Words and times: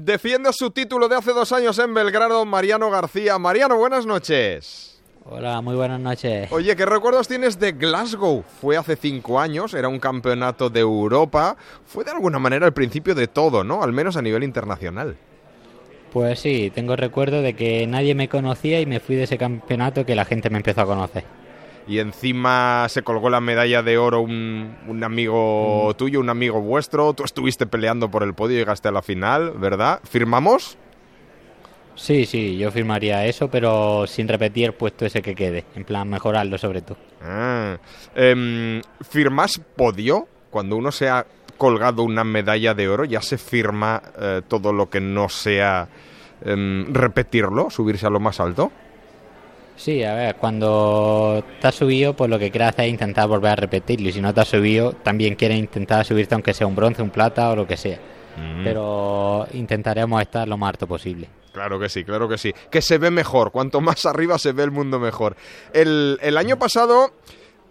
Defiende 0.00 0.52
su 0.52 0.70
título 0.70 1.08
de 1.08 1.16
hace 1.16 1.32
dos 1.32 1.50
años 1.50 1.76
en 1.80 1.92
Belgrado, 1.92 2.44
Mariano 2.44 2.88
García. 2.88 3.36
Mariano, 3.36 3.76
buenas 3.76 4.06
noches. 4.06 5.02
Hola, 5.24 5.60
muy 5.60 5.74
buenas 5.74 5.98
noches. 5.98 6.52
Oye, 6.52 6.76
¿qué 6.76 6.86
recuerdos 6.86 7.26
tienes 7.26 7.58
de 7.58 7.72
Glasgow? 7.72 8.44
Fue 8.60 8.76
hace 8.76 8.94
cinco 8.94 9.40
años, 9.40 9.74
era 9.74 9.88
un 9.88 9.98
campeonato 9.98 10.70
de 10.70 10.78
Europa. 10.80 11.56
Fue 11.84 12.04
de 12.04 12.12
alguna 12.12 12.38
manera 12.38 12.64
el 12.66 12.72
principio 12.72 13.16
de 13.16 13.26
todo, 13.26 13.64
¿no? 13.64 13.82
Al 13.82 13.92
menos 13.92 14.16
a 14.16 14.22
nivel 14.22 14.44
internacional. 14.44 15.16
Pues 16.12 16.38
sí, 16.38 16.70
tengo 16.72 16.94
recuerdo 16.94 17.42
de 17.42 17.54
que 17.54 17.84
nadie 17.88 18.14
me 18.14 18.28
conocía 18.28 18.80
y 18.80 18.86
me 18.86 19.00
fui 19.00 19.16
de 19.16 19.24
ese 19.24 19.36
campeonato 19.36 20.06
que 20.06 20.14
la 20.14 20.24
gente 20.24 20.48
me 20.48 20.58
empezó 20.58 20.82
a 20.82 20.86
conocer. 20.86 21.24
Y 21.88 22.00
encima 22.00 22.86
se 22.90 23.02
colgó 23.02 23.30
la 23.30 23.40
medalla 23.40 23.82
de 23.82 23.96
oro 23.96 24.20
un, 24.20 24.76
un 24.86 25.02
amigo 25.02 25.94
tuyo, 25.96 26.20
un 26.20 26.28
amigo 26.28 26.60
vuestro. 26.60 27.14
Tú 27.14 27.24
estuviste 27.24 27.66
peleando 27.66 28.10
por 28.10 28.22
el 28.22 28.34
podio 28.34 28.56
y 28.56 28.58
llegaste 28.58 28.88
a 28.88 28.92
la 28.92 29.00
final, 29.00 29.52
¿verdad? 29.52 30.00
¿Firmamos? 30.04 30.76
Sí, 31.98 32.26
sí, 32.26 32.56
yo 32.56 32.70
firmaría 32.70 33.26
eso, 33.26 33.48
pero 33.48 34.06
sin 34.06 34.28
repetir 34.28 34.66
el 34.66 34.72
puesto 34.72 35.04
ese 35.04 35.20
que 35.20 35.34
quede. 35.34 35.64
En 35.74 35.84
plan, 35.84 36.08
mejorarlo 36.08 36.56
sobre 36.56 36.80
todo. 36.80 36.96
Ah, 37.20 37.76
em, 38.14 38.80
¿Firmas 39.00 39.60
podio? 39.74 40.28
Cuando 40.50 40.76
uno 40.76 40.92
se 40.92 41.08
ha 41.08 41.26
colgado 41.56 42.04
una 42.04 42.22
medalla 42.22 42.72
de 42.72 42.88
oro, 42.88 43.04
ya 43.04 43.20
se 43.20 43.36
firma 43.36 44.00
eh, 44.16 44.42
todo 44.46 44.72
lo 44.72 44.88
que 44.88 45.00
no 45.00 45.28
sea 45.28 45.88
em, 46.44 46.86
repetirlo, 46.94 47.68
subirse 47.68 48.06
a 48.06 48.10
lo 48.10 48.20
más 48.20 48.38
alto. 48.38 48.70
Sí, 49.78 50.02
a 50.02 50.12
ver, 50.12 50.36
cuando 50.36 51.44
te 51.60 51.68
has 51.68 51.74
subido, 51.74 52.14
pues 52.14 52.28
lo 52.28 52.36
que 52.38 52.50
quieres 52.50 52.70
hacer 52.70 52.86
es 52.86 52.90
intentar 52.90 53.28
volver 53.28 53.52
a 53.52 53.56
repetirlo. 53.56 54.08
Y 54.08 54.12
si 54.12 54.20
no 54.20 54.34
te 54.34 54.40
has 54.40 54.48
subido, 54.48 54.92
también 54.92 55.36
quieres 55.36 55.56
intentar 55.56 56.04
subirte 56.04 56.34
aunque 56.34 56.52
sea 56.52 56.66
un 56.66 56.74
bronce, 56.74 57.00
un 57.00 57.10
plata 57.10 57.48
o 57.50 57.56
lo 57.56 57.64
que 57.64 57.76
sea. 57.76 57.98
Mm. 58.36 58.64
Pero 58.64 59.46
intentaremos 59.52 60.20
estar 60.20 60.48
lo 60.48 60.56
más 60.56 60.70
alto 60.70 60.88
posible. 60.88 61.28
Claro 61.52 61.78
que 61.78 61.88
sí, 61.88 62.04
claro 62.04 62.28
que 62.28 62.38
sí. 62.38 62.52
Que 62.70 62.82
se 62.82 62.98
ve 62.98 63.10
mejor. 63.10 63.52
Cuanto 63.52 63.80
más 63.80 64.04
arriba 64.04 64.36
se 64.38 64.50
ve 64.50 64.64
el 64.64 64.72
mundo 64.72 64.98
mejor. 64.98 65.36
El, 65.72 66.18
el 66.22 66.36
año 66.36 66.58
pasado, 66.58 67.12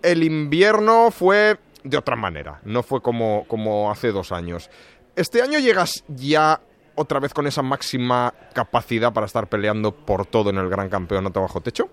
el 0.02 0.23
invierno 0.23 1.12
fue 1.12 1.58
de 1.84 1.98
otra 1.98 2.16
manera. 2.16 2.62
No 2.64 2.84
fue 2.84 3.02
como, 3.02 3.44
como 3.50 3.92
hace 3.92 4.14
dos 4.14 4.32
años. 4.32 4.70
Este 5.17 5.42
año 5.42 5.60
llegas 5.60 6.06
ya 6.08 6.62
otra 6.98 7.20
vez 7.20 7.34
con 7.34 7.48
esa 7.48 7.62
máxima 7.62 8.34
capacidad 8.53 9.14
para 9.14 9.26
estar 9.26 9.48
peleando 9.48 9.94
por 9.94 10.26
todo 10.26 10.50
en 10.50 10.58
el 10.58 10.67
gran 10.67 10.90
campeonato 10.90 11.42
bajo 11.42 11.62
techo. 11.62 11.88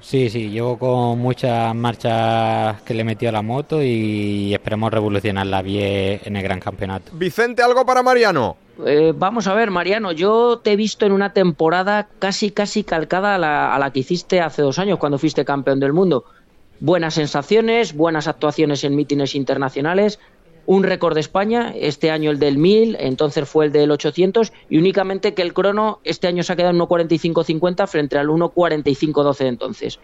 Sí, 0.00 0.30
sí, 0.30 0.50
llevo 0.50 0.78
con 0.78 1.18
muchas 1.18 1.74
marchas 1.74 2.80
que 2.82 2.94
le 2.94 3.02
metió 3.02 3.28
a 3.28 3.32
la 3.32 3.42
moto 3.42 3.82
y 3.82 4.54
esperemos 4.54 4.92
revolucionarla 4.92 5.62
bien 5.62 6.20
en 6.24 6.36
el 6.36 6.42
gran 6.42 6.60
campeonato. 6.60 7.12
Vicente, 7.14 7.62
algo 7.62 7.84
para 7.84 8.02
Mariano. 8.02 8.56
Eh, 8.86 9.12
vamos 9.16 9.46
a 9.48 9.54
ver, 9.54 9.70
Mariano, 9.70 10.12
yo 10.12 10.60
te 10.62 10.72
he 10.72 10.76
visto 10.76 11.06
en 11.06 11.12
una 11.12 11.32
temporada 11.32 12.08
casi, 12.18 12.50
casi 12.50 12.84
calcada 12.84 13.34
a 13.34 13.38
la, 13.38 13.74
a 13.74 13.78
la 13.78 13.90
que 13.90 14.00
hiciste 14.00 14.40
hace 14.40 14.62
dos 14.62 14.78
años 14.78 14.98
cuando 14.98 15.18
fuiste 15.18 15.44
campeón 15.44 15.80
del 15.80 15.92
mundo. 15.92 16.24
Buenas 16.78 17.14
sensaciones, 17.14 17.94
buenas 17.94 18.28
actuaciones 18.28 18.84
en 18.84 18.94
mítines 18.94 19.34
internacionales, 19.34 20.20
un 20.66 20.82
récord 20.82 21.14
de 21.14 21.20
España, 21.20 21.72
este 21.74 22.10
año 22.10 22.30
el 22.30 22.38
del 22.38 22.58
1000, 22.58 22.96
entonces 23.00 23.48
fue 23.48 23.66
el 23.66 23.72
del 23.72 23.90
800, 23.90 24.52
y 24.68 24.78
únicamente 24.78 25.34
que 25.34 25.42
el 25.42 25.54
crono 25.54 26.00
este 26.04 26.26
año 26.26 26.42
se 26.42 26.52
ha 26.52 26.56
quedado 26.56 26.74
en 26.74 26.80
1.45.50 26.80 27.86
frente 27.86 28.18
al 28.18 28.28
1.45.12 28.28 29.38
de 29.38 29.48
entonces. 29.48 29.98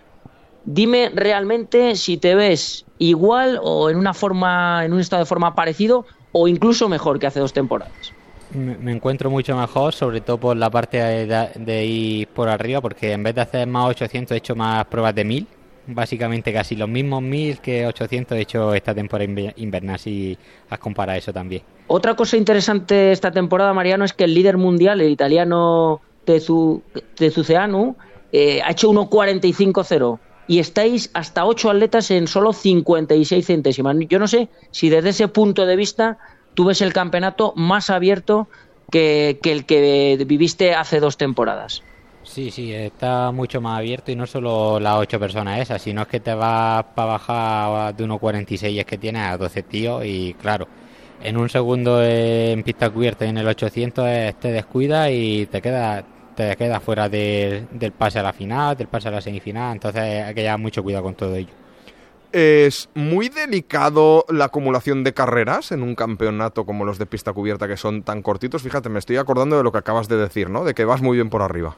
Dime 0.64 1.10
realmente 1.12 1.96
si 1.96 2.16
te 2.16 2.36
ves 2.36 2.86
igual 2.98 3.58
o 3.60 3.90
en 3.90 3.96
una 3.96 4.14
forma, 4.14 4.84
en 4.84 4.92
un 4.92 5.00
estado 5.00 5.22
de 5.22 5.26
forma 5.26 5.56
parecido 5.56 6.06
o 6.30 6.46
incluso 6.46 6.88
mejor 6.88 7.18
que 7.18 7.26
hace 7.26 7.40
dos 7.40 7.52
temporadas. 7.52 8.12
Me, 8.52 8.92
encuentro 8.92 9.30
mucho 9.30 9.56
mejor, 9.56 9.94
sobre 9.94 10.20
todo 10.20 10.38
por 10.38 10.56
la 10.56 10.70
parte 10.70 10.98
de, 10.98 11.48
de 11.56 11.86
ir 11.86 12.28
por 12.28 12.48
arriba, 12.48 12.80
porque 12.80 13.12
en 13.12 13.22
vez 13.22 13.34
de 13.34 13.40
hacer 13.40 13.66
más 13.66 13.88
800 13.88 14.34
he 14.34 14.38
hecho 14.38 14.54
más 14.54 14.84
pruebas 14.84 15.14
de 15.14 15.24
1000 15.24 15.46
básicamente 15.86 16.52
casi 16.52 16.76
los 16.76 16.88
mismos 16.88 17.22
1000 17.22 17.58
que 17.60 17.86
800 17.86 18.38
he 18.38 18.40
hecho 18.42 18.74
esta 18.74 18.94
temporada 18.94 19.28
inve- 19.30 19.52
invernal 19.56 19.98
si 19.98 20.36
has 20.70 20.78
comparado 20.78 21.18
eso 21.18 21.32
también. 21.32 21.62
Otra 21.88 22.14
cosa 22.14 22.36
interesante 22.36 23.12
esta 23.12 23.30
temporada, 23.30 23.74
Mariano, 23.74 24.04
es 24.04 24.12
que 24.12 24.24
el 24.24 24.34
líder 24.34 24.56
mundial, 24.56 25.00
el 25.00 25.10
italiano 25.10 26.00
Tezu, 26.24 26.82
Tezuceanu, 27.16 27.96
eh, 28.32 28.62
ha 28.64 28.70
hecho 28.70 28.90
1.45.0 28.90 30.18
y 30.48 30.58
estáis 30.58 31.10
hasta 31.14 31.44
8 31.44 31.70
atletas 31.70 32.10
en 32.10 32.26
solo 32.26 32.52
56 32.52 33.46
centésimas. 33.46 33.96
Yo 34.08 34.18
no 34.18 34.26
sé 34.28 34.48
si 34.70 34.88
desde 34.88 35.10
ese 35.10 35.28
punto 35.28 35.66
de 35.66 35.76
vista 35.76 36.18
tú 36.54 36.64
ves 36.64 36.80
el 36.80 36.92
campeonato 36.92 37.52
más 37.56 37.90
abierto 37.90 38.48
que, 38.90 39.38
que 39.42 39.52
el 39.52 39.64
que 39.66 40.22
viviste 40.26 40.74
hace 40.74 41.00
dos 41.00 41.16
temporadas. 41.16 41.82
Sí, 42.32 42.50
sí, 42.50 42.72
está 42.72 43.30
mucho 43.30 43.60
más 43.60 43.78
abierto 43.78 44.10
y 44.10 44.16
no 44.16 44.26
solo 44.26 44.80
las 44.80 44.94
8 44.94 45.20
personas 45.20 45.60
esas, 45.60 45.82
sino 45.82 46.00
es 46.00 46.08
que 46.08 46.18
te 46.18 46.32
vas 46.32 46.82
para 46.94 47.12
bajar 47.18 47.94
de 47.94 48.04
1.46 48.04 48.78
es 48.78 48.86
que 48.86 48.96
tienes 48.96 49.20
a 49.22 49.36
12 49.36 49.62
tíos 49.62 50.02
y 50.06 50.32
claro, 50.40 50.66
en 51.22 51.36
un 51.36 51.50
segundo 51.50 52.02
en 52.02 52.62
pista 52.62 52.88
cubierta 52.88 53.26
y 53.26 53.28
en 53.28 53.36
el 53.36 53.46
800 53.46 54.06
es- 54.08 54.40
te 54.40 54.50
descuida 54.50 55.10
y 55.10 55.44
te 55.46 55.60
queda 55.60 56.04
te 56.34 56.56
quedas 56.56 56.82
fuera 56.82 57.10
de- 57.10 57.66
del 57.70 57.92
pase 57.92 58.18
a 58.18 58.22
la 58.22 58.32
final, 58.32 58.74
del 58.78 58.86
pase 58.88 59.08
a 59.08 59.10
la 59.10 59.20
semifinal, 59.20 59.74
entonces 59.74 60.00
hay 60.02 60.32
que 60.34 60.40
llevar 60.40 60.58
mucho 60.58 60.82
cuidado 60.82 61.04
con 61.04 61.14
todo 61.14 61.34
ello. 61.36 61.50
Es 62.32 62.88
muy 62.94 63.28
delicado 63.28 64.24
la 64.30 64.46
acumulación 64.46 65.04
de 65.04 65.12
carreras 65.12 65.70
en 65.72 65.82
un 65.82 65.94
campeonato 65.94 66.64
como 66.64 66.86
los 66.86 66.96
de 66.98 67.04
pista 67.04 67.34
cubierta 67.34 67.68
que 67.68 67.76
son 67.76 68.02
tan 68.02 68.22
cortitos. 68.22 68.62
Fíjate, 68.62 68.88
me 68.88 69.00
estoy 69.00 69.18
acordando 69.18 69.58
de 69.58 69.62
lo 69.62 69.70
que 69.72 69.78
acabas 69.78 70.08
de 70.08 70.16
decir, 70.16 70.48
¿no? 70.48 70.64
De 70.64 70.72
que 70.72 70.86
vas 70.86 71.02
muy 71.02 71.18
bien 71.18 71.28
por 71.28 71.42
arriba. 71.42 71.76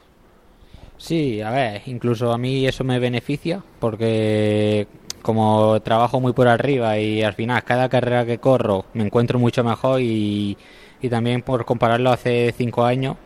Sí, 1.04 1.42
a 1.42 1.50
ver, 1.50 1.82
incluso 1.84 2.32
a 2.32 2.38
mí 2.38 2.66
eso 2.66 2.82
me 2.82 2.98
beneficia 2.98 3.62
porque 3.78 4.86
como 5.20 5.78
trabajo 5.82 6.18
muy 6.18 6.32
por 6.32 6.48
arriba 6.48 6.98
y 6.98 7.22
al 7.22 7.34
final 7.34 7.62
cada 7.62 7.90
carrera 7.90 8.24
que 8.24 8.38
corro 8.38 8.86
me 8.94 9.04
encuentro 9.04 9.38
mucho 9.38 9.62
mejor 9.62 10.00
y, 10.00 10.56
y 11.02 11.08
también 11.10 11.42
por 11.42 11.66
compararlo 11.66 12.10
hace 12.10 12.54
cinco 12.56 12.84
años, 12.86 13.16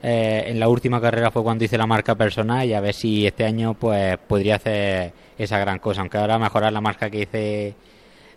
eh, 0.00 0.44
en 0.46 0.60
la 0.60 0.68
última 0.68 1.00
carrera 1.00 1.32
fue 1.32 1.42
cuando 1.42 1.64
hice 1.64 1.76
la 1.76 1.86
marca 1.88 2.14
personal 2.14 2.68
y 2.68 2.72
a 2.74 2.80
ver 2.80 2.94
si 2.94 3.26
este 3.26 3.44
año 3.44 3.74
pues 3.74 4.16
podría 4.28 4.54
hacer 4.56 5.12
esa 5.36 5.58
gran 5.58 5.80
cosa, 5.80 6.02
aunque 6.02 6.18
ahora 6.18 6.38
mejorar 6.38 6.72
la 6.72 6.80
marca 6.80 7.10
que 7.10 7.22
hice 7.22 7.74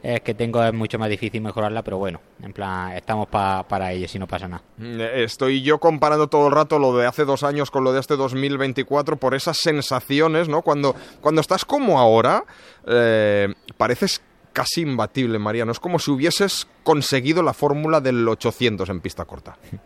eh, 0.04 0.20
que 0.22 0.34
tengo 0.34 0.64
es 0.64 0.74
mucho 0.74 0.98
más 1.00 1.10
difícil 1.10 1.42
mejorarla, 1.42 1.84
pero 1.84 1.98
bueno, 1.98 2.22
en 2.42 2.54
plan 2.54 2.92
estamos 2.94 3.28
pa- 3.28 3.64
para 3.68 3.92
ello 3.92 4.08
si 4.08 4.20
no 4.20 4.28
pasa 4.28 4.48
nada. 4.48 4.64
Mm, 4.78 5.02
eh, 5.02 5.24
Estoy 5.24 5.62
yo 5.62 5.80
comparando 5.80 6.28
todo 6.28 6.48
el 6.48 6.54
rato 6.54 6.80
lo 6.80 6.96
de 6.98 7.06
hace 7.08 7.26
dos 7.26 7.44
años 7.44 7.72
con 7.72 7.84
lo 7.84 7.94
de 7.94 8.00
este 8.00 8.16
2024 8.16 9.18
por 9.18 9.34
esas 9.36 9.58
sensaciones, 9.58 10.48
¿no? 10.50 10.62
Cuando, 10.62 10.96
cuando 11.22 11.42
estás 11.42 11.66
como 11.66 12.00
ahora, 12.00 12.44
eh, 12.88 13.54
pareces 13.78 14.22
casi 14.54 14.82
imbatible, 14.82 15.38
Mariano. 15.40 15.72
Es 15.72 15.80
como 15.80 16.00
si 16.00 16.10
hubieses 16.12 16.68
conseguido 16.84 17.44
la 17.44 17.54
fórmula 17.54 18.02
del 18.02 18.28
800 18.28 18.90
en 18.90 19.02
pista 19.02 19.26
corta. 19.26 19.58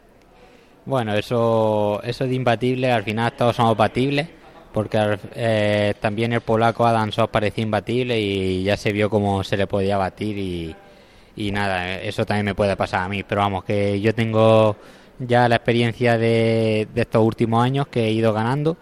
Bueno, 0.83 1.13
eso, 1.13 2.01
eso 2.03 2.23
de 2.25 2.33
imbatible, 2.33 2.91
al 2.91 3.03
final 3.03 3.31
todos 3.33 3.55
somos 3.55 3.77
batibles, 3.77 4.27
porque 4.73 5.17
eh, 5.35 5.93
también 5.99 6.33
el 6.33 6.41
polaco 6.41 6.85
Adam 6.85 7.11
Sos 7.11 7.29
parecía 7.29 7.63
imbatible 7.63 8.19
y 8.19 8.63
ya 8.63 8.77
se 8.77 8.91
vio 8.91 9.09
cómo 9.09 9.43
se 9.43 9.57
le 9.57 9.67
podía 9.67 9.97
batir 9.97 10.37
y, 10.37 11.51
nada, 11.51 11.95
eso 11.99 12.25
también 12.25 12.45
me 12.45 12.55
puede 12.55 12.75
pasar 12.75 13.03
a 13.03 13.09
mí, 13.09 13.23
pero 13.23 13.41
vamos, 13.41 13.63
que 13.63 13.99
yo 13.99 14.13
tengo 14.13 14.75
ya 15.19 15.47
la 15.49 15.55
experiencia 15.55 16.17
de, 16.17 16.87
de 16.93 17.01
estos 17.01 17.23
últimos 17.23 17.63
años 17.63 17.87
que 17.87 18.05
he 18.05 18.11
ido 18.11 18.33
ganando 18.33 18.77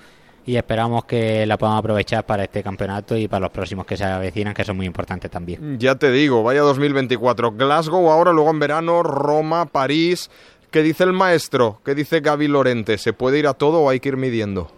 y 0.49 0.57
esperamos 0.57 1.05
que 1.05 1.45
la 1.45 1.57
podamos 1.57 1.79
aprovechar 1.79 2.25
para 2.25 2.43
este 2.43 2.63
campeonato 2.63 3.15
y 3.15 3.27
para 3.27 3.41
los 3.41 3.51
próximos 3.51 3.85
que 3.85 3.95
se 3.95 4.03
avecinan, 4.03 4.55
que 4.55 4.63
son 4.63 4.77
muy 4.77 4.87
importantes 4.87 5.29
también. 5.29 5.77
Ya 5.77 5.93
te 5.93 6.11
digo, 6.11 6.41
vaya 6.41 6.61
2024. 6.61 7.51
Glasgow 7.51 8.09
ahora, 8.09 8.33
luego 8.33 8.49
en 8.49 8.57
verano, 8.57 9.03
Roma, 9.03 9.67
París. 9.67 10.31
¿Qué 10.71 10.81
dice 10.81 11.03
el 11.03 11.13
maestro? 11.13 11.81
¿Qué 11.85 11.93
dice 11.93 12.21
Gaby 12.21 12.47
Lorente? 12.47 12.97
¿Se 12.97 13.13
puede 13.13 13.37
ir 13.37 13.45
a 13.45 13.53
todo 13.53 13.81
o 13.81 13.89
hay 13.89 13.99
que 13.99 14.09
ir 14.09 14.17
midiendo? 14.17 14.71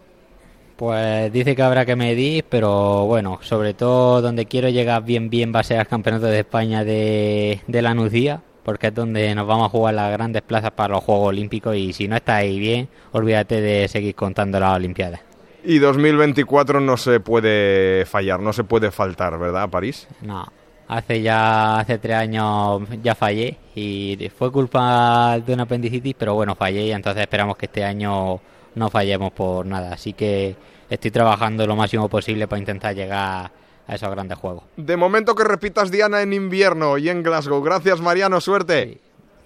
Pues 0.81 1.31
dice 1.31 1.55
que 1.55 1.61
habrá 1.61 1.85
que 1.85 1.95
medir, 1.95 2.43
pero 2.49 3.05
bueno, 3.05 3.37
sobre 3.43 3.75
todo 3.75 4.19
donde 4.19 4.47
quiero 4.47 4.67
llegar 4.67 5.03
bien 5.03 5.29
bien 5.29 5.53
va 5.53 5.59
a 5.59 5.63
ser 5.63 5.77
al 5.77 5.85
Campeonato 5.85 6.25
de 6.25 6.39
España 6.39 6.83
de, 6.83 7.61
de 7.67 7.81
la 7.83 7.93
Nucía, 7.93 8.41
porque 8.63 8.87
es 8.87 8.95
donde 8.95 9.35
nos 9.35 9.45
vamos 9.45 9.67
a 9.67 9.69
jugar 9.69 9.93
las 9.93 10.11
grandes 10.11 10.41
plazas 10.41 10.71
para 10.71 10.95
los 10.95 11.03
Juegos 11.03 11.27
Olímpicos 11.27 11.75
y 11.75 11.93
si 11.93 12.07
no 12.07 12.15
está 12.15 12.37
ahí 12.37 12.57
bien, 12.57 12.87
olvídate 13.11 13.61
de 13.61 13.87
seguir 13.89 14.15
contando 14.15 14.59
las 14.59 14.75
Olimpiadas. 14.75 15.21
Y 15.63 15.77
2024 15.77 16.81
no 16.81 16.97
se 16.97 17.19
puede 17.19 18.03
fallar, 18.07 18.39
no 18.39 18.51
se 18.51 18.63
puede 18.63 18.89
faltar, 18.89 19.37
¿verdad, 19.37 19.69
París? 19.69 20.07
No, 20.23 20.51
hace 20.87 21.21
ya 21.21 21.77
hace 21.77 21.99
tres 21.99 22.15
años 22.15 22.81
ya 23.03 23.13
fallé 23.13 23.55
y 23.75 24.31
fue 24.35 24.51
culpa 24.51 25.37
de 25.45 25.53
un 25.53 25.59
apendicitis, 25.59 26.15
pero 26.17 26.33
bueno, 26.33 26.55
fallé 26.55 26.87
y 26.87 26.91
entonces 26.91 27.21
esperamos 27.21 27.55
que 27.55 27.67
este 27.67 27.83
año 27.83 28.41
no 28.75 28.89
fallemos 28.89 29.31
por 29.31 29.65
nada. 29.65 29.93
Así 29.93 30.13
que 30.13 30.55
estoy 30.89 31.11
trabajando 31.11 31.65
lo 31.67 31.75
máximo 31.75 32.09
posible 32.09 32.47
para 32.47 32.59
intentar 32.59 32.95
llegar 32.95 33.51
a 33.87 33.95
esos 33.95 34.09
grandes 34.09 34.37
juegos. 34.37 34.63
De 34.77 34.97
momento 34.97 35.35
que 35.35 35.43
repitas 35.43 35.91
Diana 35.91 36.21
en 36.21 36.33
invierno 36.33 36.97
y 36.97 37.09
en 37.09 37.23
Glasgow. 37.23 37.61
Gracias, 37.61 37.99
Mariano, 38.01 38.39
suerte. 38.41 38.99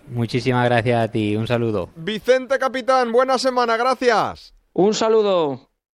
Muchísimas 0.07 0.66
gracias 0.66 1.04
a 1.04 1.12
ti, 1.12 1.36
un 1.36 1.48
saludo. 1.48 1.89
Vicente 1.95 2.60
Capitán, 2.60 3.12
buena 3.12 3.38
semana, 3.39 3.75
gracias. 3.75 4.54
Un 4.74 4.94
saludo. 4.94 5.69